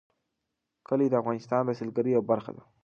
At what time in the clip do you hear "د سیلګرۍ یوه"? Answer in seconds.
1.65-2.27